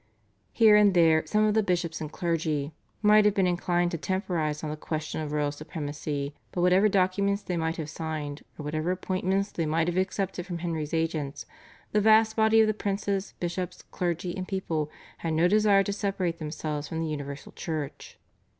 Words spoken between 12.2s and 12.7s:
body of